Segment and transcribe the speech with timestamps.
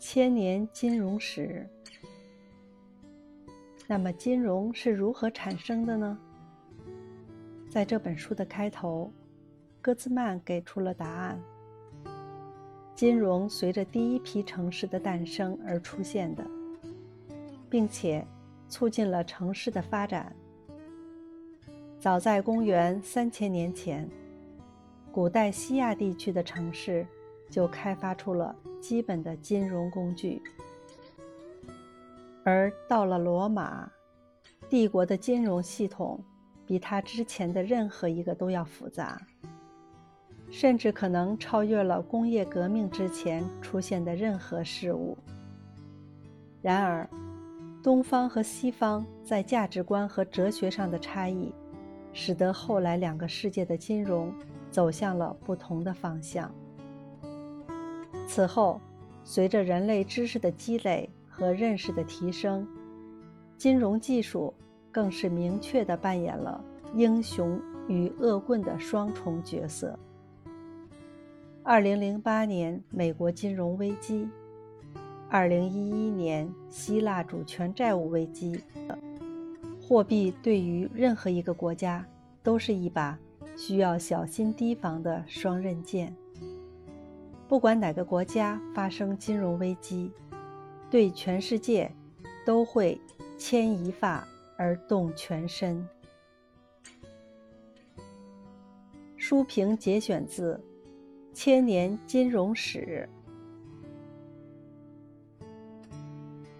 [0.00, 1.68] 千年金融史。
[3.86, 6.18] 那么，金融是如何产生的呢？
[7.68, 9.12] 在这本书的开头，
[9.82, 11.38] 戈兹曼给出了答案：
[12.94, 16.46] 金融随着第一批城市的诞生而出现的，
[17.68, 18.26] 并且
[18.70, 20.34] 促进了城市的发展。
[21.98, 24.08] 早在公元三千年前，
[25.12, 27.06] 古代西亚地区的城市
[27.50, 30.40] 就开发出了基本的金融工具。
[32.44, 33.90] 而到了罗马，
[34.68, 36.22] 帝国的金融系统
[36.64, 39.20] 比他之前的任何一个都要复杂，
[40.50, 45.18] 甚至可能超越了工业革命之前出现的任何事物。
[46.62, 47.08] 然而，
[47.82, 51.52] 东方和西方在价值观和哲学上的差异，
[52.12, 54.32] 使得后来两个世界的金融
[54.70, 56.52] 走向了不同的方向。
[58.32, 58.80] 此后，
[59.24, 62.64] 随着人类知识的积累，和认识的提升，
[63.58, 64.54] 金融技术
[64.92, 66.62] 更是明确地扮演了
[66.94, 69.98] 英雄与恶棍的双重角色。
[71.64, 74.28] 二零零八年美国金融危机，
[75.28, 78.60] 二零一一年希腊主权债务危机，
[79.82, 82.06] 货币对于任何一个国家
[82.44, 83.18] 都是一把
[83.56, 86.14] 需要小心提防的双刃剑。
[87.50, 90.12] 不管哪个国家发生金融危机。
[90.88, 91.90] 对全世界
[92.46, 93.00] 都会
[93.36, 94.24] 牵一发
[94.56, 95.84] 而动全身。
[99.16, 100.54] 书评节选自
[101.36, 103.08] 《千年金融史》。